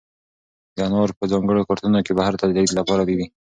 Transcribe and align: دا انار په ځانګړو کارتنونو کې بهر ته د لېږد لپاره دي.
دا 0.75 0.81
انار 0.87 1.09
په 1.19 1.23
ځانګړو 1.31 1.67
کارتنونو 1.67 2.05
کې 2.05 2.17
بهر 2.19 2.33
ته 2.39 2.45
د 2.47 2.51
لېږد 2.55 2.75
لپاره 2.79 3.03
دي. 3.09 3.17